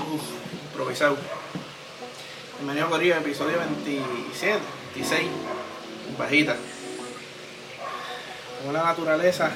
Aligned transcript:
Uf, 0.00 0.22
improvisado. 0.70 1.18
Bienvenido 2.56 2.88
Corillo, 2.88 3.16
episodio 3.16 3.58
27, 3.58 4.58
26, 4.94 5.28
bajita. 6.18 6.56
Como 8.58 8.72
la 8.72 8.84
naturaleza, 8.84 9.50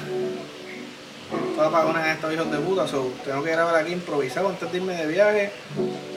toda 1.55 1.69
apagona 1.69 2.05
en 2.05 2.17
estos 2.17 2.35
hijos 2.35 2.51
de 2.51 2.59
puta, 2.59 2.87
so, 2.87 3.11
tengo 3.25 3.43
que 3.43 3.51
grabar 3.51 3.77
aquí 3.77 3.93
improvisado 3.93 4.51
antes 4.51 4.71
de 4.71 4.77
irme 4.77 4.95
de 4.95 5.07
viaje. 5.07 5.53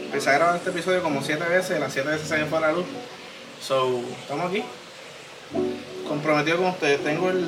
Empecé 0.04 0.30
a 0.32 0.34
grabar 0.34 0.58
este 0.58 0.72
episodio 0.72 1.02
como 1.02 1.24
7 1.24 1.42
veces, 1.46 1.80
las 1.80 1.94
7 1.94 2.10
veces 2.10 2.28
se 2.28 2.38
me 2.38 2.46
fue 2.46 2.60
la 2.60 2.74
luz. 2.74 2.86
So, 3.66 4.02
estamos 4.22 4.50
aquí. 4.50 4.64
Comprometido 6.06 6.58
con 6.58 6.68
ustedes. 6.68 7.02
Tengo 7.04 7.30
el. 7.30 7.48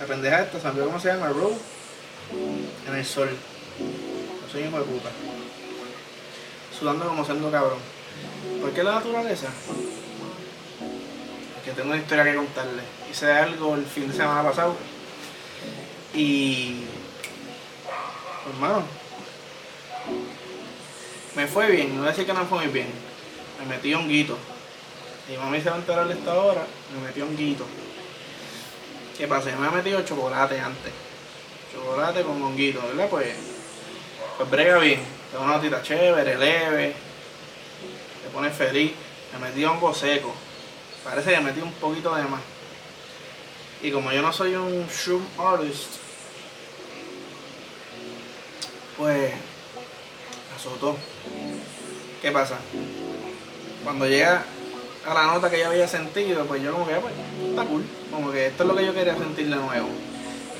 La 0.00 0.06
pendeja 0.06 0.42
esta, 0.42 0.60
¿saben 0.60 0.84
cómo 0.86 0.98
se 0.98 1.08
llama? 1.08 1.28
Row. 1.28 1.54
En 2.88 2.94
el 2.94 3.04
sol. 3.04 3.28
Soy 4.54 4.62
hijo 4.62 4.78
de 4.78 4.84
puta. 4.84 5.10
Sudando 6.78 7.08
como 7.08 7.24
siendo 7.24 7.50
cabrón. 7.50 7.80
¿Por 8.60 8.70
qué 8.70 8.84
la 8.84 8.92
naturaleza? 8.92 9.48
Que 11.64 11.72
tengo 11.72 11.88
una 11.90 11.98
historia 11.98 12.22
que 12.22 12.36
contarle. 12.36 12.82
Hice 13.10 13.32
algo 13.32 13.74
el 13.74 13.84
fin 13.84 14.06
de 14.06 14.14
semana 14.14 14.44
pasado. 14.44 14.76
Y. 16.14 16.84
Hermano. 18.48 18.84
Me 21.34 21.48
fue 21.48 21.68
bien, 21.72 21.88
no 21.88 22.02
voy 22.02 22.06
a 22.06 22.10
decir 22.12 22.24
que 22.24 22.32
no 22.32 22.46
fue 22.46 22.58
muy 22.58 22.68
bien. 22.68 22.86
Me 23.58 23.74
metí 23.74 23.92
honguito. 23.92 24.38
Y 25.28 25.36
mami 25.36 25.60
se 25.60 25.70
va 25.70 25.74
a 25.74 25.78
enterar 25.80 26.06
de 26.06 26.14
esta 26.14 26.32
hora, 26.32 26.64
me 26.94 27.04
metí 27.04 27.22
honguito. 27.22 27.66
¿Qué 29.18 29.26
pasa? 29.26 29.46
Me 29.46 29.66
había 29.66 29.78
metido 29.78 30.00
chocolate 30.02 30.60
antes. 30.60 30.92
Chocolate 31.72 32.22
con 32.22 32.40
honguito, 32.40 32.80
¿verdad? 32.86 33.08
Pues, 33.08 33.53
pues 34.36 34.50
brega 34.50 34.78
bien. 34.78 35.00
Da 35.32 35.40
una 35.40 35.54
notita 35.54 35.82
chévere, 35.82 36.36
leve. 36.36 36.94
Te 38.22 38.30
pone 38.32 38.50
feliz. 38.50 38.92
Me 39.32 39.38
metí 39.38 39.64
hongo 39.64 39.92
seco. 39.92 40.34
Parece 41.04 41.30
que 41.30 41.36
me 41.38 41.44
metí 41.44 41.60
un 41.60 41.72
poquito 41.72 42.14
de 42.14 42.22
más. 42.24 42.40
Y 43.82 43.90
como 43.90 44.12
yo 44.12 44.22
no 44.22 44.32
soy 44.32 44.54
un 44.54 44.86
shroom 44.88 45.22
artist, 45.38 45.96
pues 48.96 49.32
azotó. 50.56 50.96
¿Qué 52.22 52.32
pasa? 52.32 52.56
Cuando 53.82 54.06
llega 54.06 54.44
a 55.06 55.12
la 55.12 55.26
nota 55.26 55.50
que 55.50 55.58
yo 55.58 55.66
había 55.66 55.86
sentido, 55.86 56.46
pues 56.46 56.62
yo 56.62 56.72
como 56.72 56.86
que, 56.86 56.94
pues, 56.94 57.12
está 57.50 57.64
cool. 57.64 57.84
Como 58.10 58.32
que 58.32 58.46
esto 58.46 58.62
es 58.62 58.68
lo 58.68 58.76
que 58.76 58.86
yo 58.86 58.94
quería 58.94 59.14
sentir 59.16 59.50
de 59.50 59.56
nuevo. 59.56 59.88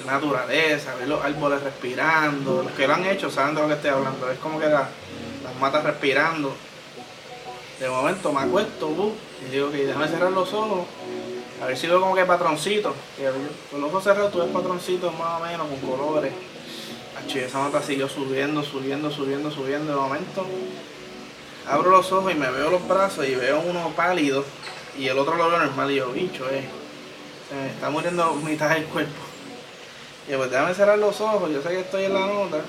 Naturaleza, 0.04 0.94
ver 0.96 1.08
los 1.08 1.24
árboles 1.24 1.62
respirando. 1.62 2.62
Los 2.62 2.72
que 2.72 2.86
lo 2.86 2.94
han 2.94 3.04
hecho 3.06 3.30
saben 3.30 3.54
de 3.54 3.62
lo 3.62 3.68
que 3.68 3.74
estoy 3.74 3.90
hablando. 3.90 4.30
Es 4.30 4.38
como 4.38 4.58
que 4.60 4.66
la- 4.66 4.88
las 5.42 5.54
matas 5.60 5.84
respirando. 5.84 6.54
De 7.80 7.88
momento 7.88 8.32
me 8.32 8.40
acuesto, 8.42 9.12
y 9.46 9.50
digo 9.50 9.70
que 9.70 9.86
déjame 9.86 10.08
cerrar 10.08 10.30
los 10.32 10.52
ojos. 10.52 10.86
A 11.62 11.66
ver 11.66 11.76
si 11.76 11.86
veo 11.86 12.00
como 12.00 12.14
que 12.14 12.24
patroncitos. 12.24 12.94
Que 13.16 13.30
con 13.70 13.80
los 13.80 13.90
ojos 13.90 14.04
cerrados 14.04 14.32
tú 14.32 14.38
ves 14.38 14.50
más 14.52 15.40
o 15.40 15.44
menos 15.44 15.66
con 15.68 15.90
colores. 15.90 16.32
Esa 17.34 17.58
nota 17.62 17.82
siguió 17.82 18.08
subiendo, 18.08 18.62
subiendo, 18.62 19.10
subiendo, 19.10 19.50
subiendo. 19.50 19.92
De 19.92 19.98
momento 19.98 20.46
abro 21.66 21.90
los 21.90 22.12
ojos 22.12 22.30
y 22.30 22.34
me 22.34 22.50
veo 22.50 22.70
los 22.70 22.86
brazos 22.86 23.26
y 23.26 23.34
veo 23.34 23.60
uno 23.60 23.88
pálido 23.96 24.44
y 24.98 25.08
el 25.08 25.18
otro 25.18 25.34
lo 25.36 25.48
veo 25.48 25.58
normal 25.58 25.90
y 25.90 25.96
yo, 25.96 26.10
bicho, 26.12 26.48
eh, 26.50 26.68
está 27.74 27.88
muriendo 27.90 28.34
mitad 28.34 28.68
del 28.70 28.84
cuerpo. 28.84 29.22
Y 30.28 30.34
pues 30.34 30.50
déjame 30.50 30.74
cerrar 30.74 30.98
los 30.98 31.20
ojos, 31.20 31.50
yo 31.50 31.60
sé 31.62 31.68
que 31.70 31.80
estoy 31.80 32.04
en 32.04 32.14
la 32.14 32.20
nota, 32.26 32.60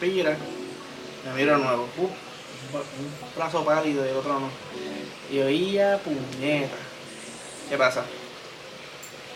respira, 0.00 0.36
me 1.26 1.32
miro 1.34 1.58
de 1.58 1.64
nuevo, 1.64 1.86
¡pum! 1.96 2.06
un 2.74 3.36
brazo 3.36 3.64
pálido 3.64 4.04
y 4.06 4.10
otro 4.10 4.38
no. 4.40 4.48
Y 5.30 5.36
yo, 5.36 5.48
¡ya 5.50 5.98
puñeta! 5.98 6.74
¿Qué 7.68 7.76
pasa? 7.76 8.04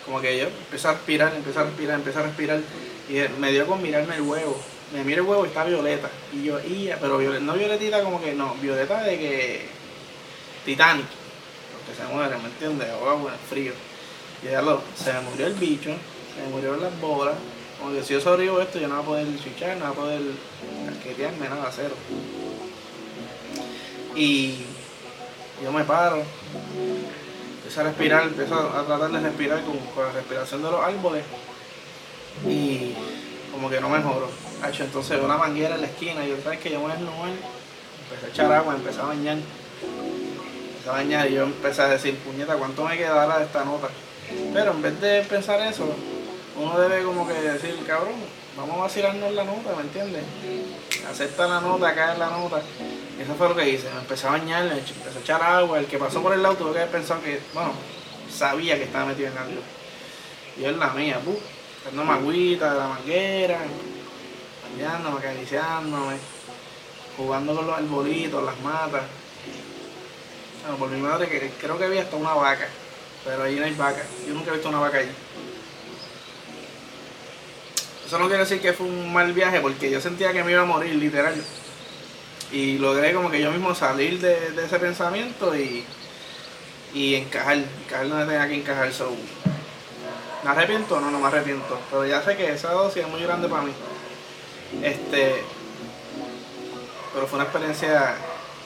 Como 0.04 0.20
que 0.20 0.38
yo 0.38 0.44
empecé 0.46 0.88
a 0.88 0.92
respirar, 0.92 1.34
empecé 1.34 1.58
a 1.58 1.64
respirar, 1.64 1.94
empecé 1.96 2.18
a 2.18 2.22
respirar 2.22 2.60
y 3.08 3.40
me 3.40 3.50
dio 3.52 3.66
con 3.66 3.82
mirarme 3.82 4.16
el 4.16 4.22
huevo. 4.22 4.60
Me 4.92 5.04
miro 5.04 5.22
el 5.22 5.28
huevo 5.28 5.44
y 5.44 5.48
está 5.48 5.64
violeta. 5.64 6.08
Y 6.32 6.44
yo, 6.44 6.60
¡ya! 6.60 6.96
Pero 7.00 7.20
violet- 7.20 7.40
no 7.40 7.54
violetita 7.54 8.02
como 8.02 8.22
que 8.22 8.32
no, 8.34 8.54
violeta 8.54 9.02
de 9.02 9.18
que 9.18 9.68
Titanic. 10.64 11.04
Porque 11.72 12.00
se 12.00 12.14
muere, 12.14 12.36
¿me 12.38 12.48
entiendes? 12.48 12.88
El 12.88 13.48
frío. 13.50 13.72
Y 14.42 14.46
ya 14.50 14.62
lo, 14.62 14.80
se 14.96 15.12
me 15.12 15.20
murió 15.22 15.46
el 15.46 15.54
bicho, 15.54 15.90
me 16.44 16.50
murieron 16.50 16.80
las 16.80 16.98
bolas. 17.00 17.34
Como 17.78 17.92
que 17.92 18.02
si 18.02 18.14
yo 18.14 18.20
sobrevivo 18.20 18.60
esto, 18.60 18.78
yo 18.78 18.88
no 18.88 18.96
voy 18.96 19.02
a 19.02 19.06
poder 19.06 19.38
chichar, 19.42 19.76
no 19.76 19.86
voy 19.86 19.92
a 19.92 19.94
poder 19.94 20.22
casquetearme, 20.86 21.48
nada, 21.48 21.70
cero. 21.74 21.94
Y 24.16 24.64
yo 25.62 25.72
me 25.72 25.84
paro, 25.84 26.22
empiezo 27.56 27.80
a 27.80 27.84
respirar, 27.84 28.22
empiezo 28.24 28.54
a 28.54 28.84
tratar 28.84 29.10
de 29.12 29.20
respirar 29.20 29.62
con, 29.62 29.76
la 29.76 30.12
respiración 30.12 30.62
de 30.62 30.70
los 30.70 30.84
árboles. 30.84 31.24
Y 32.46 32.94
como 33.52 33.70
que 33.70 33.80
no. 33.80 33.88
Hacho, 34.62 34.82
entonces 34.82 35.16
veo 35.16 35.24
una 35.24 35.36
manguera 35.36 35.76
en 35.76 35.82
la 35.82 35.86
esquina 35.86 36.26
y 36.26 36.30
yo 36.30 36.36
sabes 36.42 36.58
que 36.58 36.70
yo 36.70 36.80
me 36.80 36.92
desnudar. 36.92 37.30
Empecé 37.30 38.26
a 38.26 38.28
echar 38.28 38.52
agua, 38.52 38.74
empecé 38.74 39.00
a 39.00 39.04
bañar. 39.04 39.36
Empecé 39.36 40.88
a 40.88 40.92
bañar 40.92 41.30
y 41.30 41.34
yo 41.34 41.44
empecé 41.44 41.82
a 41.82 41.88
decir, 41.88 42.16
puñeta, 42.16 42.56
¿cuánto 42.56 42.84
me 42.84 42.96
quedará 42.96 43.38
de 43.38 43.44
esta 43.44 43.64
nota? 43.64 43.88
Pero 44.52 44.72
en 44.72 44.82
vez 44.82 45.00
de 45.00 45.22
pensar 45.22 45.60
eso, 45.60 45.86
uno 46.58 46.78
debe 46.78 47.04
como 47.04 47.26
que 47.26 47.34
decir, 47.34 47.76
cabrón, 47.86 48.14
vamos 48.56 48.76
a 48.76 48.80
vacilarnos 48.80 49.32
la 49.32 49.44
nota, 49.44 49.76
¿me 49.76 49.82
entiendes? 49.82 50.24
Acepta 51.08 51.46
la 51.46 51.60
nota, 51.60 51.94
cae 51.94 52.14
en 52.14 52.18
la 52.18 52.30
nota. 52.30 52.60
Y 53.18 53.22
eso 53.22 53.34
fue 53.34 53.48
lo 53.48 53.56
que 53.56 53.68
hice. 53.68 53.88
Me 53.90 54.00
empecé 54.00 54.26
a 54.26 54.30
bañar, 54.30 54.64
me 54.64 54.78
empecé 54.78 55.18
a 55.18 55.20
echar 55.20 55.42
agua. 55.42 55.78
El 55.78 55.86
que 55.86 55.98
pasó 55.98 56.20
por 56.22 56.32
el 56.32 56.42
lado 56.42 56.56
tuvo 56.56 56.72
que 56.72 56.80
haber 56.80 56.90
pensado 56.90 57.22
que, 57.22 57.40
bueno, 57.54 57.72
sabía 58.32 58.76
que 58.76 58.84
estaba 58.84 59.06
metido 59.06 59.28
en 59.30 59.38
algo. 59.38 59.60
Y 60.56 60.62
yo 60.62 60.68
en 60.70 60.78
la 60.78 60.88
mía, 60.88 61.20
¡pum! 61.24 61.36
Dándome 61.84 62.12
agüita 62.12 62.72
de 62.72 62.78
la 62.78 62.88
manguera, 62.88 63.58
bañándome, 64.70 65.18
acariciándome, 65.18 66.16
jugando 67.16 67.54
con 67.54 67.66
los 67.66 67.76
arbolitos, 67.78 68.44
las 68.44 68.60
matas. 68.60 69.02
Bueno, 70.62 70.78
por 70.78 70.90
mi 70.90 71.00
madre, 71.00 71.52
creo 71.60 71.78
que 71.78 71.84
había 71.84 72.02
hasta 72.02 72.16
una 72.16 72.34
vaca, 72.34 72.66
pero 73.24 73.44
allí 73.44 73.56
no 73.56 73.64
hay 73.64 73.74
vaca. 73.74 74.02
Yo 74.26 74.34
nunca 74.34 74.50
he 74.50 74.54
visto 74.54 74.68
una 74.68 74.80
vaca 74.80 74.98
allí. 74.98 75.10
Eso 78.08 78.18
no 78.18 78.26
quiere 78.28 78.44
decir 78.44 78.62
que 78.62 78.72
fue 78.72 78.86
un 78.86 79.12
mal 79.12 79.34
viaje, 79.34 79.60
porque 79.60 79.90
yo 79.90 80.00
sentía 80.00 80.32
que 80.32 80.42
me 80.42 80.52
iba 80.52 80.62
a 80.62 80.64
morir, 80.64 80.94
literal. 80.94 81.34
Y 82.50 82.78
logré 82.78 83.12
como 83.12 83.30
que 83.30 83.38
yo 83.38 83.50
mismo 83.50 83.74
salir 83.74 84.18
de, 84.18 84.64
ese 84.64 84.78
pensamiento 84.78 85.54
y, 85.54 85.84
y 86.94 87.16
encajar, 87.16 87.58
encajar 87.58 88.08
donde 88.08 88.24
tenía 88.24 88.48
que 88.48 88.54
encajar. 88.54 88.90
So, 88.94 89.14
¿Me 90.42 90.50
arrepiento? 90.50 90.98
No, 91.02 91.10
no 91.10 91.20
me 91.20 91.26
arrepiento. 91.26 91.78
Pero 91.90 92.06
ya 92.06 92.22
sé 92.22 92.34
que 92.34 92.50
esa 92.50 92.72
dosis 92.72 93.02
es 93.02 93.08
muy 93.10 93.22
grande 93.22 93.46
para 93.46 93.64
mí. 93.64 93.72
Este. 94.82 95.44
Pero 97.12 97.26
fue 97.26 97.36
una 97.36 97.44
experiencia. 97.44 98.14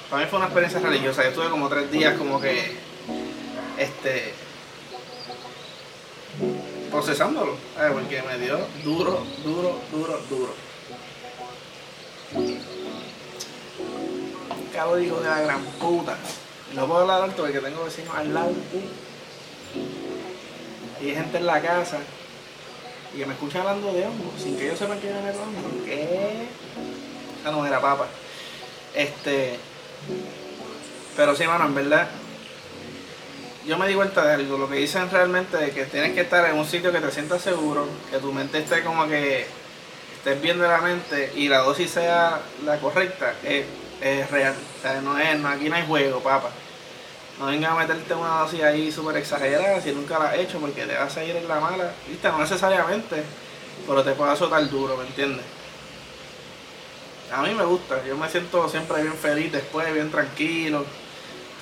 Para 0.08 0.22
mí 0.22 0.28
fue 0.30 0.38
una 0.38 0.46
experiencia 0.46 0.78
religiosa. 0.78 1.24
Yo 1.24 1.30
estuve 1.30 1.50
como 1.50 1.68
tres 1.68 1.90
días 1.90 2.16
como 2.16 2.40
que. 2.40 2.76
Este. 3.76 4.34
Procesándolo. 6.92 7.56
¿sabes? 7.74 7.92
Porque 7.92 8.22
me 8.22 8.38
dio 8.38 8.58
duro, 8.84 9.24
duro, 9.42 9.80
duro, 9.90 10.20
duro. 10.28 10.54
Cabo 14.74 14.96
digo 14.96 15.20
de 15.20 15.28
la 15.28 15.40
gran 15.40 15.62
puta. 15.80 16.16
No 16.74 16.86
puedo 16.86 17.00
hablar 17.00 17.22
alto 17.22 17.42
porque 17.42 17.60
tengo 17.60 17.84
vecinos 17.84 18.14
al 18.14 18.34
lado. 18.34 18.52
Y 21.00 21.08
hay 21.08 21.14
gente 21.14 21.38
en 21.38 21.46
la 21.46 21.60
casa 21.62 21.98
y 23.14 23.18
que 23.18 23.26
me 23.26 23.34
escucha 23.34 23.60
hablando 23.60 23.92
de 23.92 24.06
hongo 24.06 24.32
sin 24.38 24.56
que 24.56 24.66
ellos 24.66 24.78
sepan 24.78 25.00
que 25.00 25.08
yo 25.08 25.14
me 25.14 25.30
hongo. 25.30 25.84
¿Qué? 25.84 26.46
Esa 27.40 27.50
no 27.50 27.66
era 27.66 27.80
papa. 27.80 28.06
Este. 28.94 29.58
Pero 31.16 31.34
sí, 31.34 31.46
mano, 31.46 31.66
en 31.66 31.74
verdad. 31.74 32.08
Yo 33.66 33.78
me 33.78 33.86
di 33.86 33.94
cuenta 33.94 34.24
de 34.24 34.34
algo. 34.34 34.58
Lo 34.58 34.68
que 34.68 34.76
dicen 34.76 35.08
realmente 35.10 35.56
de 35.56 35.70
que 35.70 35.84
tienes 35.84 36.14
que 36.14 36.22
estar 36.22 36.44
en 36.48 36.58
un 36.58 36.66
sitio 36.66 36.90
que 36.90 37.00
te 37.00 37.10
sientas 37.10 37.42
seguro, 37.42 37.86
que 38.10 38.18
tu 38.18 38.32
mente 38.32 38.58
esté 38.58 38.82
como 38.82 39.06
que 39.06 39.46
estés 40.16 40.40
viendo 40.42 40.66
la 40.66 40.80
mente 40.80 41.32
y 41.36 41.48
la 41.48 41.58
dosis 41.58 41.90
sea 41.90 42.40
la 42.64 42.78
correcta, 42.78 43.34
es, 43.44 43.64
es 44.00 44.30
real. 44.30 44.54
O 44.78 44.82
sea, 44.82 45.00
no 45.00 45.18
es, 45.18 45.38
no, 45.38 45.48
aquí 45.48 45.68
no 45.68 45.76
hay 45.76 45.86
juego, 45.86 46.20
papa. 46.20 46.50
No 47.38 47.46
vengas 47.46 47.72
a 47.72 47.76
meterte 47.76 48.14
una 48.14 48.40
dosis 48.40 48.62
ahí 48.62 48.90
súper 48.92 49.16
exagerada 49.16 49.80
si 49.80 49.92
nunca 49.92 50.18
la 50.18 50.30
has 50.30 50.36
hecho 50.36 50.58
porque 50.58 50.84
te 50.84 50.96
vas 50.96 51.16
a 51.16 51.24
ir 51.24 51.36
en 51.36 51.46
la 51.46 51.60
mala. 51.60 51.92
Viste, 52.08 52.28
no 52.28 52.38
necesariamente, 52.38 53.22
pero 53.86 54.02
te 54.02 54.12
puede 54.12 54.32
azotar 54.32 54.68
duro, 54.68 54.96
¿me 54.96 55.06
entiendes? 55.06 55.44
A 57.32 57.42
mí 57.42 57.54
me 57.54 57.64
gusta, 57.64 58.04
yo 58.06 58.16
me 58.16 58.28
siento 58.28 58.68
siempre 58.68 59.02
bien 59.02 59.14
feliz 59.14 59.52
después, 59.52 59.92
bien 59.94 60.10
tranquilo. 60.10 60.84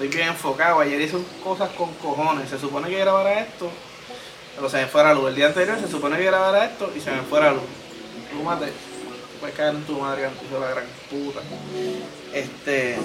Estoy 0.00 0.16
bien 0.16 0.28
enfocado. 0.28 0.80
Ayer 0.80 0.98
hice 0.98 1.18
cosas 1.44 1.68
con 1.76 1.92
cojones. 1.96 2.48
Se 2.48 2.58
supone 2.58 2.88
que 2.88 2.98
grabara 3.00 3.40
esto, 3.40 3.68
pero 4.56 4.70
se 4.70 4.78
me 4.78 4.86
fue 4.86 5.02
la 5.02 5.12
luz. 5.12 5.28
El 5.28 5.34
día 5.34 5.48
anterior 5.48 5.78
se 5.78 5.88
supone 5.88 6.16
que 6.16 6.24
grabara 6.24 6.64
esto 6.64 6.90
y 6.96 7.00
se 7.02 7.10
me 7.10 7.20
fue 7.20 7.38
la 7.38 7.50
luz. 7.52 7.64
Fúmate. 8.34 8.72
puedes 9.40 9.54
caer 9.54 9.74
en 9.74 9.84
tu 9.84 9.98
madre, 9.98 10.22
hijo 10.22 10.58
la 10.58 10.70
gran 10.70 10.86
puta. 11.10 11.40
Este, 12.32 12.98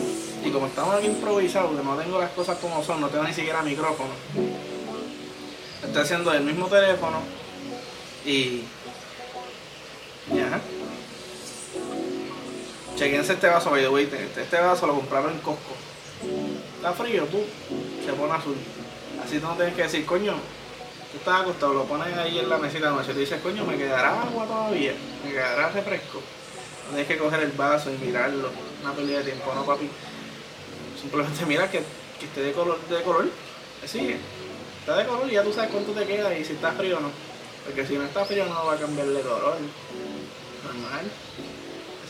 y 0.45 0.49
como 0.51 0.67
estamos 0.67 0.95
aquí 0.95 1.07
improvisados, 1.07 1.77
que 1.77 1.83
no 1.83 1.97
tengo 1.97 2.17
las 2.17 2.31
cosas 2.31 2.57
como 2.59 2.81
son, 2.81 3.01
no 3.01 3.09
tengo 3.09 3.25
ni 3.25 3.33
siquiera 3.33 3.61
micrófono, 3.61 4.11
estoy 5.83 6.01
haciendo 6.01 6.31
el 6.31 6.43
mismo 6.43 6.67
teléfono 6.67 7.19
y. 8.25 8.63
Ya. 10.33 10.61
Chequense 12.95 13.33
este 13.33 13.47
vaso, 13.49 13.69
by 13.69 13.81
the 13.81 13.89
way. 13.89 14.05
Este, 14.05 14.43
este 14.43 14.61
vaso 14.61 14.87
lo 14.87 14.93
compraron 14.93 15.33
en 15.33 15.39
Costco. 15.39 15.84
Está 16.85 17.03
frío, 17.03 17.25
tú. 17.25 17.43
Se 18.05 18.13
pone 18.13 18.31
azul. 18.31 18.55
Así 19.23 19.39
tú 19.39 19.47
no 19.47 19.55
tienes 19.55 19.73
que 19.73 19.81
decir, 19.81 20.05
coño, 20.05 20.33
tú 21.11 21.17
estás 21.17 21.41
acostado, 21.41 21.73
lo 21.73 21.85
pones 21.85 22.15
ahí 22.15 22.37
en 22.37 22.47
la 22.47 22.59
mesita 22.59 22.91
de 22.91 22.95
noche 22.95 23.11
y 23.11 23.21
dices, 23.21 23.41
coño, 23.41 23.65
me 23.65 23.75
quedará 23.75 24.21
agua 24.21 24.45
todavía, 24.45 24.93
me 25.23 25.31
quedará 25.31 25.69
refresco. 25.69 26.21
Tienes 26.89 27.07
que 27.07 27.17
coger 27.17 27.39
el 27.39 27.53
vaso 27.53 27.91
y 27.91 27.97
mirarlo. 27.97 28.51
Una 28.83 28.93
pérdida 28.93 29.17
de 29.17 29.23
tiempo, 29.23 29.51
no, 29.55 29.65
papi. 29.65 29.89
Simplemente 31.01 31.43
mira 31.47 31.71
que, 31.71 31.81
que 32.19 32.25
esté 32.27 32.41
de 32.43 32.51
color, 32.51 32.79
de 32.87 33.01
color. 33.01 33.29
Sigue. 33.83 34.19
Está 34.81 34.97
de 34.97 35.07
color 35.07 35.27
y 35.27 35.33
ya 35.33 35.41
tú 35.41 35.51
sabes 35.51 35.71
cuánto 35.71 35.91
te 35.91 36.05
queda 36.05 36.37
y 36.37 36.45
si 36.45 36.53
está 36.53 36.71
frío 36.73 36.97
o 36.97 36.99
no. 36.99 37.09
Porque 37.65 37.83
si 37.87 37.95
no 37.97 38.03
está 38.03 38.25
frío 38.25 38.45
no 38.45 38.63
va 38.63 38.73
a 38.73 38.77
cambiar 38.77 39.07
de 39.07 39.21
color. 39.21 39.57
Normal. 40.63 41.11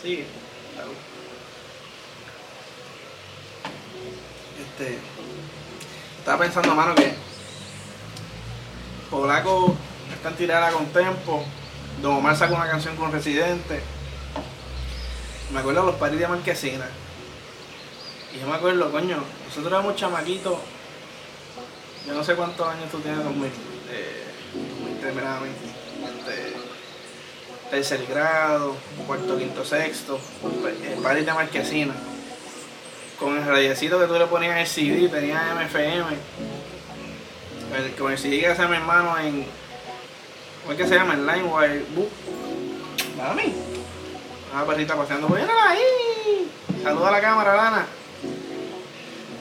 Sigue. 0.04 0.26
Este. 4.60 4.98
Estaba 6.20 6.40
pensando, 6.40 6.74
mano, 6.74 6.96
que 6.96 7.14
Polaco 9.10 9.76
está 10.14 10.30
en 10.30 10.36
tirada 10.36 10.72
con 10.72 10.86
tempo. 10.88 11.44
Don 12.02 12.16
Omar 12.16 12.36
sacó 12.36 12.56
una 12.56 12.68
canción 12.68 12.96
con 12.96 13.12
Residente. 13.12 13.82
Me 15.54 15.60
acuerdo 15.60 15.82
de 15.82 15.88
los 15.88 15.96
paris 15.96 16.20
de 16.20 16.28
Marquesina. 16.28 16.88
Y 18.34 18.40
yo 18.40 18.48
me 18.48 18.56
acuerdo, 18.56 18.92
coño, 18.92 19.18
nosotros 19.46 19.72
éramos 19.72 19.96
chamaquitos. 19.96 20.58
Yo 22.08 22.14
no 22.14 22.24
sé 22.24 22.36
cuántos 22.36 22.68
años 22.68 22.92
tú 22.92 23.00
tienes, 23.00 23.24
2000, 23.24 23.46
eh, 23.92 24.26
2003, 25.02 25.52
este, 26.04 26.54
tercer 27.70 28.06
grado, 28.08 28.76
cuarto, 29.08 29.38
quinto, 29.38 29.64
sexto, 29.64 30.20
el 30.84 31.02
paris 31.02 31.26
de 31.26 31.34
Marquesina. 31.34 31.96
Con 33.20 33.38
el 33.38 33.46
radiecito 33.46 34.00
que 34.00 34.08
tú 34.08 34.14
le 34.16 34.26
ponías 34.28 34.58
el 34.58 34.68
CD, 34.68 35.08
tenía 35.08 35.56
MFM 35.56 36.16
el, 37.76 37.96
con 37.96 38.12
el 38.12 38.18
CD 38.18 38.40
que 38.40 38.48
hace 38.48 38.68
mi 38.68 38.76
hermano 38.76 39.18
en. 39.20 39.46
¿Cómo 40.62 40.72
es 40.72 40.78
que 40.78 40.88
se 40.88 40.96
llama? 40.96 41.14
En 41.14 41.26
LimeWire. 41.26 41.86
Mami. 43.18 43.54
Una 44.54 44.66
perrita 44.66 44.96
paseando. 44.96 45.28
¡Mírala 45.30 45.70
ahí! 45.70 46.52
Saluda 46.82 47.10
a 47.10 47.12
la 47.12 47.22
cámara, 47.22 47.56
Lana. 47.56 47.86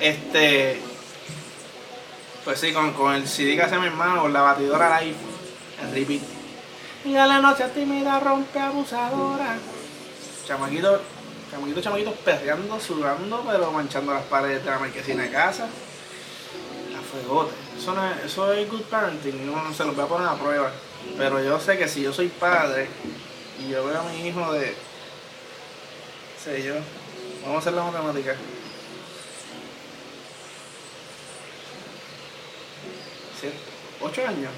Este. 0.01 0.81
Pues 2.45 2.61
sí, 2.61 2.73
con, 2.73 2.93
con 2.93 3.15
el 3.15 3.27
CD 3.27 3.57
que 3.57 3.63
hace 3.63 3.79
mi 3.79 3.87
hermano, 3.87 4.23
con 4.23 4.33
la 4.33 4.43
batidora 4.43 5.01
live, 5.01 5.17
en 5.83 5.95
repeat. 5.95 6.23
Y 7.05 7.13
la 7.13 7.41
noche 7.41 7.65
tímida 7.75 8.21
rompe 8.21 8.59
abusadora. 8.59 9.57
Chamaquito, 10.47 11.01
chamaquito, 11.55 11.81
chamaquito 11.81 12.13
perreando, 12.25 12.81
sudando, 12.81 13.45
pero 13.47 13.71
manchando 13.71 14.13
las 14.13 14.25
paredes 14.25 14.65
de 14.65 14.71
la 14.71 14.79
marquesina 14.79 15.23
de 15.23 15.31
casa. 15.31 15.69
La 16.93 17.01
fuegote. 17.01 17.55
Eso, 17.79 17.93
es, 17.93 18.25
eso 18.25 18.53
es 18.53 18.69
good 18.71 18.83
parenting, 18.83 19.47
no, 19.47 19.73
se 19.73 19.85
los 19.85 19.95
voy 19.95 20.05
a 20.05 20.09
poner 20.09 20.29
a 20.29 20.35
prueba. 20.35 20.73
Pero 21.17 21.43
yo 21.43 21.61
sé 21.61 21.79
que 21.79 21.87
si 21.87 22.03
yo 22.03 22.13
soy 22.13 22.29
padre 22.29 22.89
y 23.61 23.69
yo 23.71 23.85
veo 23.85 24.01
a 24.01 24.05
mi 24.05 24.27
hijo 24.27 24.53
de, 24.53 24.75
sé 26.43 26.63
yo, 26.63 26.75
vamos 27.43 27.57
a 27.57 27.59
hacer 27.59 27.73
la 27.75 27.85
matemática. 27.85 28.35
¿Siete? 33.41 33.57
¿Ocho 34.01 34.27
años? 34.27 34.51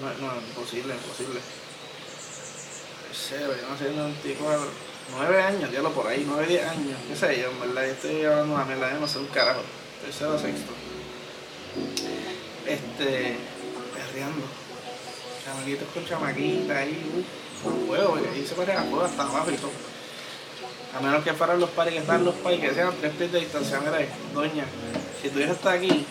No, 0.00 0.26
no, 0.26 0.34
imposible, 0.40 0.94
imposible. 0.94 1.40
Cero, 3.12 3.54
yo 3.60 3.68
no 3.68 3.78
sé, 3.78 3.90
94, 3.90 4.93
nueve 5.12 5.42
años, 5.42 5.70
diablo 5.70 5.92
por 5.92 6.06
ahí, 6.06 6.24
nueve, 6.26 6.46
diez 6.46 6.66
años, 6.66 6.98
qué 7.08 7.16
sé 7.16 7.40
yo, 7.40 7.50
en 7.50 7.60
verdad, 7.60 7.86
yo 7.86 7.92
estoy 7.92 8.24
hablando 8.24 8.56
la 8.56 8.64
mierda, 8.64 8.92
yo 8.92 9.00
no 9.00 9.08
sé 9.08 9.18
un 9.18 9.26
carajo, 9.26 9.62
tercero, 10.02 10.38
sexto 10.38 10.72
este, 12.66 13.36
perreando. 13.94 14.46
Chamaquitos 15.44 15.88
con 15.92 16.06
chamaquita 16.06 16.78
ahí, 16.78 17.24
uh, 17.64 17.86
fuego, 17.86 18.18
y 18.18 18.26
ahí 18.34 18.46
se 18.46 18.54
pone 18.54 18.72
a 18.72 18.82
fuego 18.82 19.04
hasta 19.04 19.22
abajo 19.22 19.50
y 19.50 19.56
todo. 19.56 19.72
A 20.96 21.00
menos 21.00 21.24
que 21.24 21.32
fueran 21.32 21.60
los 21.60 21.70
pares 21.70 21.92
que 21.92 22.00
están 22.00 22.24
los 22.24 22.34
pares 22.36 22.60
que 22.60 22.72
sean 22.72 22.92
tres 23.00 23.12
pies 23.14 23.32
de 23.32 23.40
distancia, 23.40 23.80
mira, 23.80 23.98
doña, 24.32 24.64
si 25.20 25.28
tu 25.28 25.40
hija 25.40 25.52
está 25.52 25.72
aquí, 25.72 26.06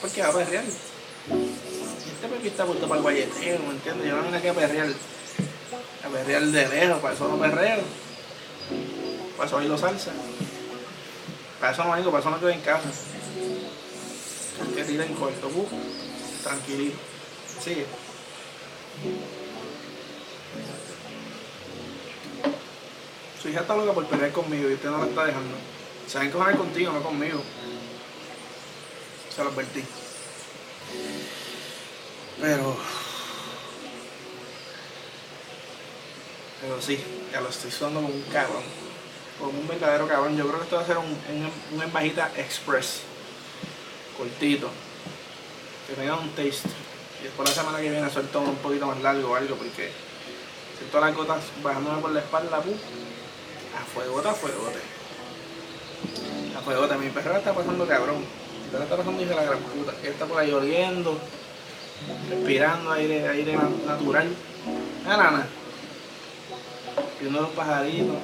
¿por 0.00 0.10
qué 0.10 0.22
va 0.22 0.28
a 0.28 0.32
perrear? 0.32 0.64
Este 0.64 2.28
Pepi 2.28 2.48
está 2.48 2.66
puesto 2.66 2.86
para 2.86 2.98
el 2.98 3.02
guayeteo, 3.02 3.58
¿me 3.60 3.70
entiendes? 3.70 4.06
Yo 4.08 4.16
no 4.16 4.22
vine 4.22 4.36
aquí 4.36 4.48
a 4.48 4.54
perrear, 4.54 4.88
a 6.04 6.08
perrear 6.08 6.42
de 6.42 6.68
lejos, 6.68 6.98
para 7.00 7.14
eso 7.14 7.28
no 7.28 7.38
perreo. 7.38 7.78
Para 9.40 9.48
eso 9.48 9.56
bailo 9.56 9.78
salsa. 9.78 10.12
Para 11.58 11.72
eso 11.72 11.82
no 11.82 11.92
vengo, 11.92 12.10
para 12.10 12.20
eso 12.20 12.28
no 12.28 12.36
estoy 12.36 12.52
en 12.52 12.60
casa 12.60 12.90
que 14.74 14.84
tira 14.84 15.06
en 15.06 15.14
corto, 15.14 15.46
uh, 15.46 15.68
tranquilito. 16.42 16.98
Sigue. 17.64 17.86
Su 23.40 23.48
hija 23.48 23.60
está 23.60 23.74
loca 23.74 23.94
por 23.94 24.04
pelear 24.08 24.30
conmigo 24.30 24.68
y 24.68 24.74
usted 24.74 24.90
no 24.90 24.98
la 24.98 25.06
está 25.06 25.24
dejando. 25.24 25.56
Se 26.06 26.18
va 26.18 26.24
a 26.24 26.26
encojar 26.26 26.56
contigo, 26.58 26.92
no 26.92 27.02
conmigo. 27.02 27.42
Se 29.34 29.42
lo 29.42 29.48
advertí. 29.48 29.82
Pero. 32.42 32.76
Pero 36.60 36.82
sí, 36.82 37.02
ya 37.32 37.40
lo 37.40 37.48
estoy 37.48 37.70
sudando 37.70 38.02
como 38.02 38.12
un 38.12 38.22
cabrón. 38.24 38.89
Como 39.40 39.58
un 39.58 39.66
verdadero 39.66 40.06
cabrón. 40.06 40.36
Yo 40.36 40.46
creo 40.46 40.58
que 40.58 40.64
esto 40.64 40.76
va 40.76 40.82
a 40.82 40.86
ser 40.86 40.98
un, 40.98 41.16
un, 41.74 41.82
embajita 41.82 42.30
express 42.36 43.00
cortito, 44.16 44.68
que 45.88 45.94
tenga 45.94 46.16
un 46.16 46.28
taste. 46.30 46.68
Y 47.20 47.24
después 47.24 47.48
la 47.48 47.54
semana 47.54 47.80
que 47.80 47.90
viene 47.90 48.10
suelto 48.10 48.40
un 48.40 48.56
poquito 48.56 48.86
más 48.86 49.00
largo 49.00 49.30
o 49.30 49.34
algo, 49.34 49.56
porque 49.56 49.90
siento 50.78 51.00
las 51.00 51.14
gotas 51.14 51.42
bajándome 51.62 52.00
por 52.02 52.12
la 52.12 52.20
espalda, 52.20 52.60
pu, 52.60 52.70
a 52.70 53.84
fuego, 53.84 54.18
a 54.18 54.34
fuego. 54.34 54.70
A 56.56 56.60
fuego, 56.60 56.98
mi 56.98 57.08
perro 57.08 57.36
está 57.36 57.54
pasando 57.54 57.86
cabrón. 57.86 58.24
Mi 58.72 58.82
está 58.82 58.96
pasando 58.96 59.22
hijo 59.22 59.30
de 59.30 59.36
la 59.36 59.44
gran 59.44 59.58
puta. 59.58 59.92
Él 60.02 60.10
está 60.10 60.26
por 60.26 60.38
ahí 60.38 60.52
oliendo, 60.52 61.18
respirando 62.28 62.92
aire, 62.92 63.28
aire 63.28 63.58
natural. 63.86 64.28
Ah, 65.06 65.16
nana. 65.16 65.46
Viendo 67.20 67.40
los 67.40 67.50
pajaritos. 67.50 68.16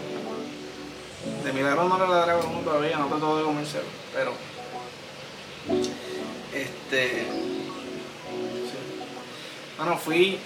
De 1.45 1.53
milagro 1.53 1.89
no 1.89 1.99
le 1.99 2.09
ladra 2.09 2.37
uno 2.37 2.61
todavía, 2.61 2.97
no 2.97 3.07
trato 3.07 3.39
de 3.39 3.45
comérselo, 3.45 3.85
pero 4.13 4.33
este. 6.53 7.27
Bueno, 9.77 9.99
fui. 9.99 10.39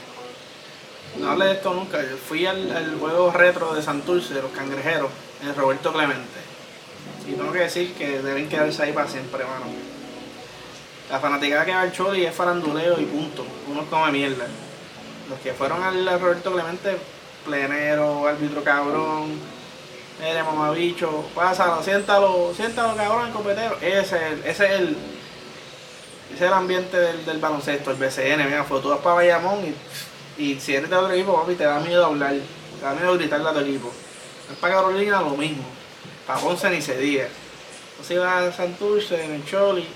No 1.18 1.30
hablé 1.30 1.46
de 1.46 1.52
esto 1.52 1.74
nunca. 1.74 1.98
fui 2.28 2.46
al, 2.46 2.96
juego 2.98 3.30
retro 3.30 3.74
de 3.74 3.82
Santurce, 3.82 4.34
de 4.34 4.42
los 4.42 4.52
cangrejeros, 4.52 5.10
en 5.42 5.54
Roberto 5.54 5.92
Clemente. 5.92 6.40
Y 7.26 7.32
tengo 7.32 7.52
que 7.52 7.60
decir 7.60 7.94
que 7.94 8.20
deben 8.22 8.48
quedarse 8.48 8.82
ahí 8.82 8.92
para 8.92 9.08
siempre, 9.08 9.44
mano. 9.44 9.66
La 11.10 11.18
fanaticada 11.18 11.64
que 11.64 11.72
va 11.72 11.80
al 11.82 11.92
Choli 11.92 12.24
es 12.24 12.34
faranduleo 12.34 13.00
y 13.00 13.04
punto. 13.04 13.44
Uno 13.68 13.84
come 13.86 14.12
mierda. 14.12 14.46
Los 15.28 15.38
que 15.40 15.52
fueron 15.52 15.82
al 15.82 16.20
Roberto 16.20 16.52
Clemente, 16.52 16.96
plenero, 17.44 18.26
árbitro 18.26 18.62
cabrón, 18.62 19.38
Mire, 20.20 20.42
mamabicho, 20.42 21.24
pásalo, 21.34 21.82
siéntalo, 21.82 22.52
siéntalo, 22.54 22.94
cabrón, 22.94 23.32
copetero. 23.32 23.78
Ese, 23.80 24.18
es 24.44 24.60
el, 24.60 24.90
ese 24.90 26.34
es 26.34 26.42
el 26.42 26.52
ambiente 26.52 26.94
del, 26.98 27.24
del 27.24 27.38
baloncesto, 27.38 27.90
el 27.90 27.96
BCN. 27.96 28.44
Mira, 28.44 28.64
fue 28.64 28.80
tú 28.82 28.90
vas 28.90 28.98
para 28.98 29.14
Bayamón 29.14 29.60
y, 29.64 30.42
y 30.42 30.60
si 30.60 30.74
eres 30.74 30.90
de 30.90 30.96
otro 30.96 31.10
equipo, 31.14 31.40
papi, 31.40 31.54
te 31.54 31.64
da 31.64 31.80
miedo 31.80 32.04
hablar, 32.04 32.34
te 32.34 32.84
da 32.84 32.92
miedo 32.92 33.14
gritarle 33.14 33.48
a 33.48 33.52
tu 33.54 33.60
equipo. 33.60 33.90
Es 34.52 34.58
para 34.58 34.74
Carolina 34.74 35.22
lo 35.22 35.30
mismo, 35.30 35.64
para 36.26 36.38
Ponce 36.38 36.68
ni 36.68 36.82
se 36.82 36.98
diga. 36.98 37.26
Entonces 37.92 38.16
iba 38.16 38.38
a 38.38 38.52
Santurce, 38.52 39.24
en 39.24 39.32
el 39.32 39.46
Choli, 39.46 39.86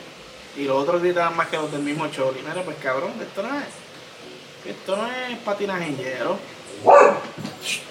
y 0.56 0.64
los 0.64 0.78
otros 0.78 1.02
gritaban 1.02 1.36
más 1.36 1.48
que 1.48 1.58
los 1.58 1.70
del 1.70 1.82
mismo 1.82 2.08
Choli. 2.08 2.40
Mira, 2.40 2.62
pues 2.62 2.78
cabrón, 2.82 3.12
esto 3.20 3.42
no 3.42 3.58
es, 3.58 3.66
esto 4.64 4.96
no 4.96 5.06
es 5.06 5.38
patinaje 5.40 5.84
en 5.84 5.98
hielo. 5.98 6.38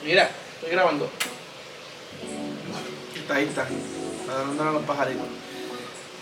Mira, 0.04 0.32
estoy 0.56 0.72
grabando 0.72 1.08
ahí 3.30 3.46
está. 3.46 3.66
Para 4.28 4.70
a 4.70 4.74
los 4.74 4.84
pajaritos. 4.84 5.28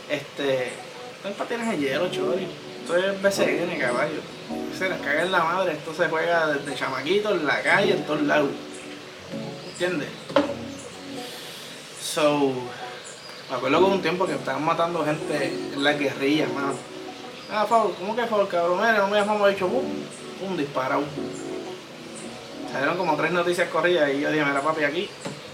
Este. 0.09 0.67
Esto 0.67 1.29
es 1.29 1.35
patines 1.35 1.69
de 1.69 1.77
hielo, 1.77 2.09
chori. 2.09 2.47
Esto 2.81 2.97
es 2.97 3.21
BCN, 3.21 3.79
caballo. 3.79 4.21
Se 4.77 4.89
les 4.89 4.99
caga 5.01 5.23
en 5.23 5.31
la 5.31 5.43
madre. 5.43 5.73
Esto 5.73 5.93
se 5.93 6.09
juega 6.09 6.47
desde 6.47 6.75
chamaquito, 6.75 7.31
en 7.31 7.45
la 7.45 7.61
calle, 7.61 7.93
en 7.93 8.03
todos 8.05 8.21
lados. 8.21 8.49
¿Entiendes? 9.71 10.09
So, 12.03 12.53
me 13.49 13.55
acuerdo 13.55 13.79
que 13.79 13.85
un 13.85 14.01
tiempo 14.01 14.25
que 14.25 14.33
estaban 14.33 14.65
matando 14.65 15.05
gente 15.05 15.45
en 15.73 15.83
la 15.83 15.93
guerrilla, 15.93 16.47
mano. 16.47 16.73
Ah, 17.51 17.65
favor, 17.65 17.93
¿cómo 17.95 18.15
que 18.15 18.25
favor, 18.25 18.47
cabrón? 18.47 18.79
Mira, 18.79 18.97
no 18.97 19.07
me 19.07 19.17
llamamos 19.17 19.49
dicho, 19.49 19.67
boom, 19.67 19.85
un 20.41 20.57
disparado. 20.57 21.03
Salieron 22.71 22.97
como 22.97 23.15
tres 23.15 23.31
noticias 23.31 23.69
corridas 23.69 24.09
y 24.13 24.21
yo 24.21 24.31
dije, 24.31 24.45
mira 24.45 24.61
papi, 24.61 24.83
aquí 24.83 25.09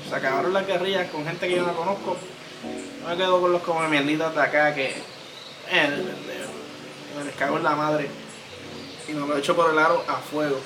se 0.08 0.16
acabaron 0.16 0.54
las 0.54 0.66
guerrillas 0.66 1.10
con 1.10 1.26
gente 1.26 1.48
que 1.48 1.56
yo 1.56 1.66
no 1.66 1.76
conozco. 1.76 2.18
No 3.02 3.10
me 3.10 3.18
quedo 3.18 3.42
con 3.42 3.52
los 3.52 3.62
como 3.62 3.88
mierditas 3.88 4.34
de 4.34 4.42
acá 4.42 4.74
que. 4.74 4.96
Eh, 5.70 6.14
me 7.18 7.24
les 7.26 7.36
cago 7.36 7.58
en 7.58 7.64
la 7.64 7.76
madre. 7.76 8.10
Y 9.08 9.14
me 9.14 9.28
lo 9.28 9.38
echo 9.38 9.56
por 9.56 9.72
el 9.72 9.80
aro 9.80 10.04
a 10.08 10.16
fuego. 10.18 10.60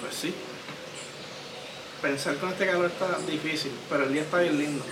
Pues 0.00 0.14
sí. 0.14 0.34
Pensar 2.00 2.36
con 2.36 2.50
este 2.50 2.66
calor 2.66 2.86
está 2.86 3.18
difícil, 3.20 3.72
pero 3.88 4.04
el 4.04 4.12
día 4.12 4.22
está 4.22 4.40
bien 4.40 4.58
lindo. 4.58 4.84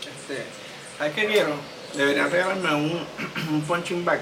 Este, 0.00 0.44
¿Sabes 0.98 1.14
qué 1.14 1.26
quiero? 1.26 1.81
Deberían 1.94 2.30
regalarme 2.30 2.74
un, 2.74 3.06
un 3.50 3.62
punching 3.62 4.04
bag. 4.04 4.20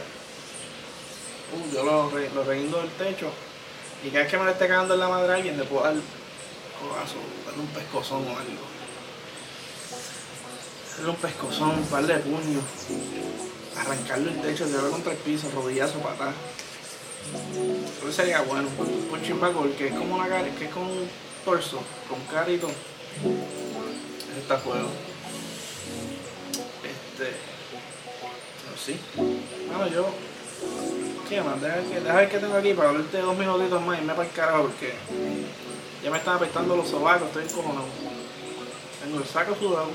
Uh, 1.52 1.74
yo 1.74 1.84
lo, 1.84 2.10
re, 2.10 2.30
lo 2.34 2.44
reindo 2.44 2.78
del 2.78 2.90
techo. 2.90 3.30
Y 4.04 4.08
cada 4.08 4.22
vez 4.22 4.30
que 4.30 4.38
me 4.38 4.44
le 4.44 4.52
esté 4.52 4.66
cagando 4.66 4.94
en 4.94 5.00
la 5.00 5.08
madre 5.08 5.32
a 5.32 5.36
alguien, 5.36 5.56
le 5.56 5.64
puedo 5.64 5.84
dar 5.84 5.94
codazo, 5.94 7.16
darle 7.46 7.60
un 7.60 7.68
pescozón 7.68 8.26
o 8.26 8.30
algo. 8.30 8.66
Darle 10.96 11.10
un 11.10 11.16
pescozón, 11.16 11.70
un 11.70 11.86
par 11.86 12.06
de 12.06 12.14
puños. 12.16 12.64
Arrancarle 13.76 14.30
el 14.32 14.40
techo, 14.42 14.66
tirarlo 14.66 14.90
contra 14.90 15.12
el 15.12 15.18
piso, 15.18 15.50
rodillazo, 15.54 15.98
patada. 16.00 16.32
Eso 17.98 18.12
sería 18.12 18.40
bueno. 18.42 18.68
Un 18.78 19.08
punching 19.10 19.40
bag 19.40 19.52
porque 19.52 19.88
es 19.88 19.94
como 19.94 20.16
una 20.16 20.28
cara, 20.28 20.48
que 20.56 20.64
es 20.64 20.70
como 20.72 20.90
un 20.90 21.08
torso, 21.44 21.82
con 22.08 22.20
carito. 22.26 22.68
Está 24.38 24.58
fuego. 24.58 24.88
Sí. 28.84 28.99
Bueno, 29.16 29.87
yo. 29.88 30.06
¿Qué 31.28 31.40
más? 31.40 31.60
Deja, 31.60 31.80
que, 31.82 32.00
deja 32.00 32.16
ver 32.16 32.28
tengo 32.28 32.56
aquí 32.56 32.75
para 32.75 32.88
hablarte 32.88 33.18
dos 33.18 33.37
minutitos 33.37 33.80
más 33.82 33.99
y 34.00 34.02
me 34.02 34.14
para 34.14 34.28
el 34.28 34.34
carajo 34.34 34.62
porque 34.62 34.94
ya 36.02 36.10
me 36.10 36.18
están 36.18 36.37
apestando 36.37 36.75
los 36.76 36.88
sobacos, 36.88 37.28
estoy 37.28 37.44
encojonado. 37.44 37.87
Tengo 39.02 39.18
el 39.18 39.25
saco 39.25 39.54
sudado. 39.54 39.90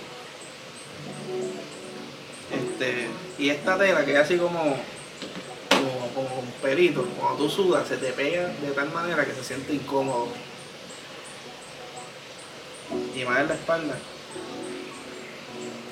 Este. 2.51 3.07
Y 3.37 3.49
esta 3.49 3.77
tela 3.77 4.05
que 4.05 4.13
es 4.13 4.19
así 4.19 4.37
como. 4.37 4.59
como, 4.59 6.07
como 6.13 6.29
con 6.29 6.45
pelito. 6.61 7.05
Cuando 7.19 7.43
tú 7.43 7.49
sudas 7.49 7.87
se 7.87 7.97
te 7.97 8.11
pega 8.13 8.47
de 8.47 8.71
tal 8.71 8.91
manera 8.91 9.25
que 9.25 9.33
se 9.33 9.43
siente 9.43 9.73
incómodo. 9.73 10.29
Y 13.15 13.25
más 13.25 13.39
en 13.39 13.47
la 13.47 13.53
espalda. 13.55 13.95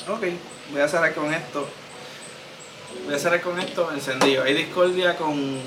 Ok, 0.09 0.23
voy 0.71 0.81
a 0.81 0.87
cerrar 0.87 1.13
con 1.13 1.33
esto. 1.33 1.67
Voy 3.05 3.15
a 3.15 3.19
cerrar 3.19 3.41
con 3.41 3.59
esto 3.59 3.91
encendido. 3.91 4.43
Hay 4.43 4.53
discordia 4.53 5.15
con, 5.17 5.59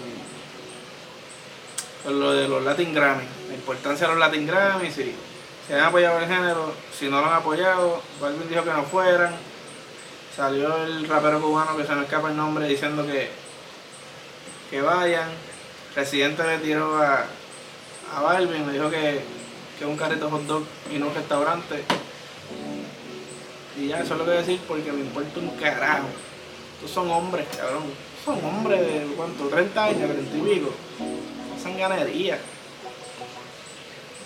con 2.05 2.21
lo 2.21 2.33
de 2.33 2.49
los 2.49 2.65
Latin 2.65 2.95
Grammy. 2.95 3.25
La 3.49 3.55
importancia 3.55 4.07
de 4.07 4.13
los 4.15 4.21
Latin 4.21 4.47
Grammy, 4.47 4.91
si, 4.91 5.15
si 5.67 5.73
han 5.73 5.81
apoyado 5.81 6.19
el 6.19 6.27
género, 6.27 6.73
si 6.97 7.09
no 7.09 7.21
lo 7.21 7.27
han 7.27 7.35
apoyado, 7.35 8.01
Balvin 8.21 8.49
dijo 8.49 8.65
que 8.65 8.71
no 8.71 8.85
fueran. 8.85 9.35
Salió 10.35 10.85
el 10.85 11.09
rapero 11.09 11.41
cubano 11.41 11.77
que 11.77 11.85
se 11.85 11.95
me 11.95 12.03
escapa 12.03 12.31
el 12.31 12.37
nombre 12.37 12.69
diciendo 12.69 13.07
que, 13.07 13.31
que 14.71 14.83
vayan. 14.83 15.29
Residente 15.95 16.43
le 16.45 16.59
tiró 16.59 17.03
a, 17.03 17.25
a 18.15 18.21
Balvin, 18.21 18.67
le 18.67 18.73
dijo 18.75 18.91
que, 18.91 19.23
un 19.85 19.97
carrito 19.97 20.31
hot 20.31 20.43
dog 20.43 20.65
y 20.91 20.99
no 20.99 21.09
un 21.09 21.15
restaurante. 21.15 21.85
Y 23.79 23.89
ya, 23.89 24.01
eso 24.01 24.15
es 24.15 24.19
lo 24.19 24.25
que 24.25 24.31
voy 24.31 24.39
a 24.39 24.41
decir 24.41 24.61
porque 24.67 24.91
me 24.93 25.01
importa 25.01 25.41
un 25.41 25.51
carajo. 25.51 26.09
Estos 26.77 26.91
son 26.91 27.11
hombres, 27.11 27.47
cabrón. 27.57 27.85
Son 28.25 28.45
hombres 28.45 28.81
de 28.81 29.07
cuánto, 29.17 29.49
30 29.49 29.85
años, 29.85 30.11
30 30.11 30.37
y 30.37 30.41
pico. 30.41 30.71
Hacen 31.57 31.79
ganería. 31.79 32.39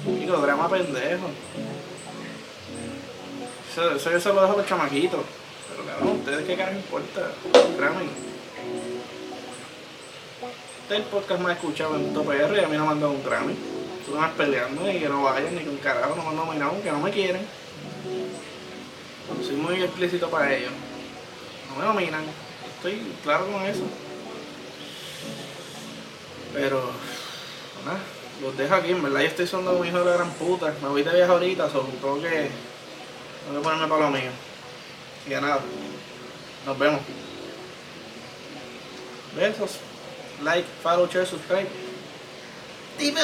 Digo, 0.04 0.36
drama 0.38 0.68
pendejo. 0.68 1.28
Eso, 3.70 3.94
eso 3.94 4.10
yo 4.10 4.20
se 4.20 4.28
lo 4.32 4.40
dejo 4.40 4.54
a 4.54 4.56
los 4.56 4.66
chamaquitos. 4.66 5.20
Pero 5.70 5.84
cabrón, 5.84 6.18
¿ustedes 6.18 6.46
qué 6.46 6.56
carajo 6.56 6.76
importa? 6.76 7.30
Grammy. 7.78 8.08
Este 10.82 10.94
es 10.94 11.00
el 11.00 11.06
podcast 11.06 11.40
más 11.40 11.52
escuchado 11.52 11.94
en 11.94 12.12
Top 12.12 12.32
R 12.32 12.60
y 12.60 12.64
a 12.64 12.68
mí 12.68 12.76
no 12.76 12.84
me 12.84 12.92
han 12.92 13.04
un 13.04 13.22
Grammy. 13.22 13.54
Tú 14.04 14.18
no 14.18 14.28
peleando 14.32 14.90
y 14.90 14.98
que 14.98 15.08
no 15.08 15.22
vayan 15.22 15.54
ni 15.54 15.62
con 15.62 15.76
carajo, 15.76 16.16
no 16.16 16.22
me 16.24 16.28
han 16.30 16.36
nominado, 16.36 16.82
que 16.82 16.90
no 16.90 16.98
me 16.98 17.12
quieren. 17.12 17.46
Soy 19.46 19.54
muy 19.54 19.80
explícito 19.82 20.28
para 20.28 20.52
ellos. 20.52 20.72
No 21.70 21.76
me 21.76 21.84
nominan. 21.84 22.24
Estoy 22.76 23.14
claro 23.22 23.46
con 23.50 23.64
eso. 23.64 23.82
Pero, 26.52 26.90
nada, 27.84 27.98
los 28.42 28.56
dejo 28.56 28.74
aquí. 28.74 28.90
En 28.90 29.02
verdad, 29.02 29.20
yo 29.20 29.26
estoy 29.26 29.46
sonando 29.46 29.72
como 29.72 29.84
hijo 29.84 29.98
de 29.98 30.04
la 30.04 30.12
gran 30.12 30.30
puta. 30.32 30.74
Me 30.82 30.88
voy 30.88 31.02
de 31.02 31.12
viaje 31.12 31.30
ahorita, 31.30 31.70
solo 31.70 31.88
tengo 32.00 32.20
que, 32.20 32.50
tengo 33.46 33.58
que 33.58 33.60
ponerme 33.62 33.86
para 33.86 34.00
lo 34.06 34.10
mío. 34.10 34.30
Y 35.26 35.30
ya 35.30 35.40
nada, 35.40 35.60
nos 36.66 36.78
vemos. 36.78 37.00
Besos, 39.36 39.76
like, 40.42 40.66
follow, 40.82 41.06
share, 41.06 41.26
subscribe. 41.26 41.68
¡Dime! 42.98 43.20